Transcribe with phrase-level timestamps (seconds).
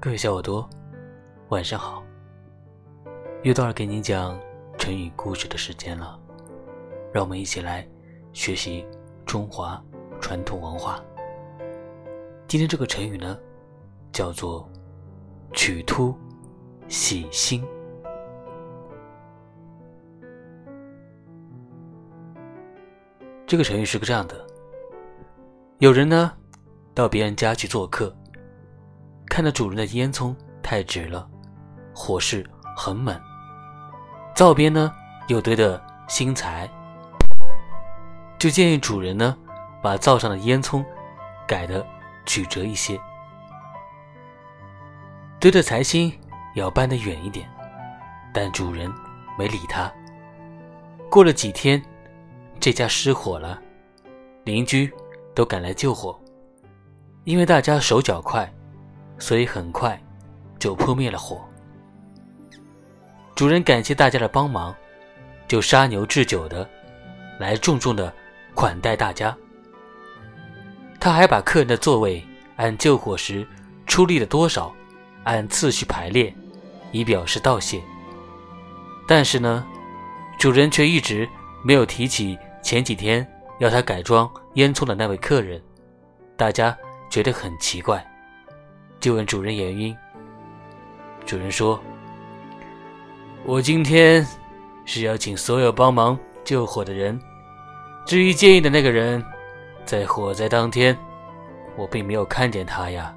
[0.00, 0.70] 各位小耳朵，
[1.48, 2.04] 晚上好！
[3.42, 4.38] 又到了给你讲
[4.78, 6.16] 成语故事的时间了，
[7.12, 7.84] 让我们一起来
[8.32, 8.86] 学习
[9.26, 9.82] 中华
[10.20, 11.02] 传统文化。
[12.46, 13.36] 今天这个成语呢，
[14.12, 14.70] 叫做
[15.52, 16.16] “曲突
[16.86, 17.66] 喜新”。
[23.48, 24.46] 这个成语是个这样的：
[25.78, 26.32] 有人呢
[26.94, 28.14] 到别人家去做客。
[29.38, 31.24] 看到主人的烟囱太直了，
[31.94, 32.44] 火势
[32.76, 33.16] 很猛，
[34.34, 34.92] 灶边呢
[35.28, 36.68] 又堆的新柴，
[38.36, 39.38] 就建议主人呢
[39.80, 40.84] 把灶上的烟囱
[41.46, 41.86] 改的
[42.26, 43.00] 曲折一些，
[45.38, 46.12] 堆的柴薪
[46.56, 47.48] 要搬得远一点。
[48.34, 48.92] 但主人
[49.38, 49.88] 没理他。
[51.08, 51.80] 过了几天，
[52.58, 53.56] 这家失火了，
[54.42, 54.92] 邻居
[55.32, 56.20] 都赶来救火，
[57.22, 58.52] 因为大家手脚快。
[59.18, 60.00] 所以很快
[60.58, 61.40] 就扑灭了火。
[63.34, 64.74] 主人感谢大家的帮忙，
[65.46, 66.68] 就杀牛置酒的
[67.38, 68.12] 来重重的
[68.54, 69.36] 款待大家。
[71.00, 72.24] 他还把客人的座位
[72.56, 73.46] 按救火时
[73.86, 74.74] 出力的多少
[75.22, 76.34] 按次序排列，
[76.90, 77.80] 以表示道谢。
[79.06, 79.64] 但是呢，
[80.38, 81.28] 主人却一直
[81.64, 83.26] 没有提起前几天
[83.60, 85.62] 要他改装烟囱的那位客人，
[86.36, 86.76] 大家
[87.08, 88.04] 觉得很奇怪。
[89.08, 89.96] 就问主人原因。
[91.24, 91.80] 主人说
[93.42, 94.26] ：“我今天
[94.84, 97.18] 是要请所有帮忙救火的人。
[98.04, 99.24] 至于建议的那个人，
[99.86, 100.94] 在火灾当天，
[101.74, 103.14] 我并没有看见他呀。”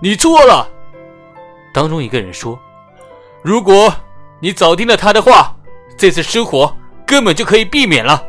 [0.00, 0.68] 你错了。
[1.74, 2.56] 当中一个人说
[3.42, 3.92] ：“如果
[4.38, 5.56] 你早听了他的话，
[5.98, 6.72] 这次失火
[7.04, 8.24] 根本就可以避免了。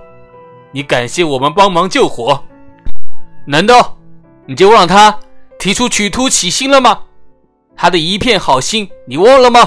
[0.72, 2.44] 你感谢我们帮忙救火，
[3.46, 3.96] 难道
[4.48, 5.16] 你就忘他？”
[5.64, 7.06] 提出取突起心了吗？
[7.74, 9.62] 他的一片好心，你忘了吗？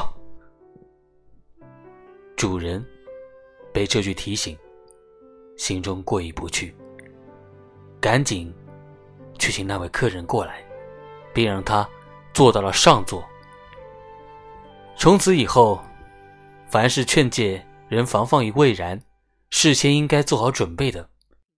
[2.37, 2.85] 主人
[3.73, 4.55] 被这句提醒，
[5.57, 6.77] 心中过意不去，
[7.99, 8.55] 赶紧
[9.39, 10.63] 去请那位客人过来，
[11.33, 11.89] 并让他
[12.35, 13.25] 坐到了上座。
[14.99, 15.83] 从此以后，
[16.69, 19.01] 凡是劝诫人防范于未然，
[19.49, 21.09] 事先应该做好准备的，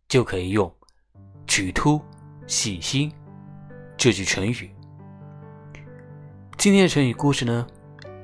[0.06, 0.72] 就可以用
[1.48, 2.00] “取突
[2.46, 3.12] 喜心”。
[3.98, 4.70] 这句成语，
[6.56, 7.66] 今天的成语故事呢，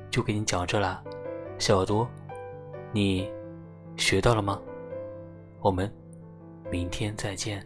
[0.09, 1.03] 就给你讲这了。
[1.59, 2.09] 小耳朵，
[2.93, 3.29] 你
[3.97, 4.57] 学到了吗？
[5.59, 5.93] 我们
[6.71, 7.61] 明天再见。